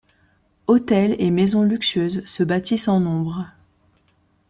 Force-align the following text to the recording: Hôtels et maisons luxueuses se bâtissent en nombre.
Hôtels 0.67 1.15
et 1.19 1.29
maisons 1.29 1.61
luxueuses 1.61 2.25
se 2.25 2.41
bâtissent 2.43 2.87
en 2.87 2.99
nombre. 2.99 3.53